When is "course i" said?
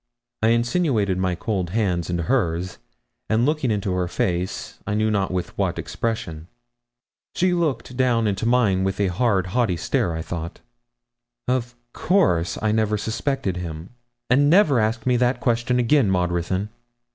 11.93-12.71